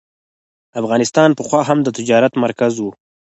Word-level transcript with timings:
افغانستان 0.81 1.29
پخوا 1.37 1.61
هم 1.69 1.79
د 1.83 1.87
تجارت 1.97 2.33
مرکز 2.43 2.73
و. 2.79 2.85